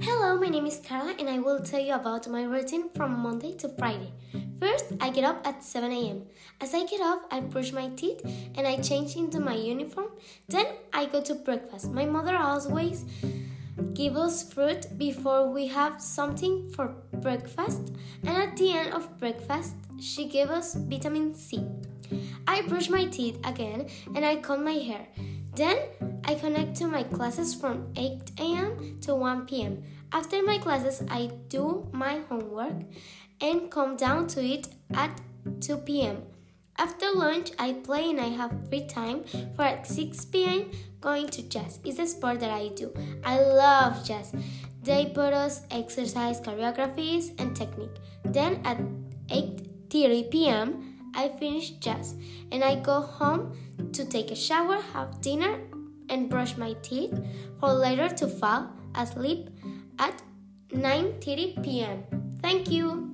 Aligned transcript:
my 0.00 0.48
name 0.48 0.66
is 0.66 0.80
Carla 0.86 1.14
and 1.18 1.28
I 1.28 1.40
will 1.40 1.60
tell 1.60 1.80
you 1.80 1.94
about 1.94 2.28
my 2.28 2.44
routine 2.44 2.88
from 2.94 3.18
Monday 3.20 3.54
to 3.56 3.68
Friday. 3.68 4.12
First, 4.60 4.92
I 5.00 5.10
get 5.10 5.24
up 5.24 5.46
at 5.46 5.64
7 5.64 5.90
a.m. 5.90 6.22
As 6.60 6.74
I 6.74 6.86
get 6.86 7.00
up, 7.00 7.26
I 7.30 7.40
brush 7.40 7.72
my 7.72 7.88
teeth 7.90 8.20
and 8.54 8.66
I 8.66 8.76
change 8.76 9.16
into 9.16 9.40
my 9.40 9.54
uniform. 9.54 10.08
Then 10.48 10.66
I 10.92 11.06
go 11.06 11.20
to 11.22 11.34
breakfast. 11.34 11.90
My 11.92 12.04
mother 12.04 12.36
always 12.36 13.04
gives 13.94 14.16
us 14.16 14.52
fruit 14.52 14.86
before 14.96 15.50
we 15.50 15.66
have 15.66 16.00
something 16.00 16.70
for 16.70 16.94
breakfast, 17.12 17.92
and 18.22 18.36
at 18.36 18.56
the 18.56 18.72
end 18.72 18.94
of 18.94 19.18
breakfast, 19.18 19.74
she 20.00 20.28
gives 20.28 20.50
us 20.50 20.74
vitamin 20.74 21.34
C. 21.34 21.66
I 22.46 22.62
brush 22.62 22.88
my 22.88 23.04
teeth 23.06 23.38
again 23.44 23.88
and 24.14 24.24
I 24.24 24.36
comb 24.36 24.64
my 24.64 24.72
hair. 24.72 25.06
Then 25.58 25.78
I 26.24 26.36
connect 26.36 26.76
to 26.76 26.86
my 26.86 27.02
classes 27.02 27.52
from 27.52 27.88
8 27.96 28.30
a.m. 28.38 28.98
to 29.00 29.16
1 29.16 29.46
p.m. 29.46 29.82
After 30.12 30.40
my 30.40 30.56
classes, 30.58 31.02
I 31.10 31.32
do 31.48 31.88
my 31.90 32.20
homework 32.28 32.76
and 33.40 33.68
come 33.68 33.96
down 33.96 34.28
to 34.28 34.40
it 34.40 34.68
at 34.94 35.20
2 35.60 35.78
p.m. 35.78 36.22
After 36.78 37.10
lunch, 37.12 37.50
I 37.58 37.72
play 37.72 38.10
and 38.10 38.20
I 38.20 38.28
have 38.28 38.54
free 38.68 38.86
time 38.86 39.24
for 39.56 39.62
at 39.62 39.84
6 39.84 40.26
p.m. 40.26 40.70
going 41.00 41.26
to 41.30 41.42
jazz. 41.42 41.80
It's 41.84 41.98
a 41.98 42.06
sport 42.06 42.38
that 42.38 42.52
I 42.52 42.68
do. 42.68 42.94
I 43.24 43.40
love 43.40 44.04
jazz. 44.06 44.32
They 44.84 45.06
put 45.06 45.32
us 45.32 45.62
exercise 45.72 46.40
choreographies 46.40 47.34
and 47.40 47.56
technique. 47.56 47.98
Then 48.22 48.60
at 48.64 48.78
8:30 49.26 50.30
p.m., 50.30 50.97
I 51.18 51.28
finish 51.40 51.70
jazz 51.82 52.14
and 52.52 52.62
I 52.62 52.76
go 52.76 53.00
home 53.00 53.58
to 53.92 54.04
take 54.04 54.30
a 54.30 54.36
shower, 54.36 54.80
have 54.92 55.20
dinner, 55.20 55.58
and 56.08 56.30
brush 56.30 56.56
my 56.56 56.74
teeth 56.80 57.12
for 57.58 57.72
later 57.72 58.08
to 58.22 58.28
fall 58.28 58.70
asleep 58.94 59.50
at 59.98 60.22
9:30 60.70 61.64
p.m. 61.64 62.04
Thank 62.40 62.70
you. 62.70 63.08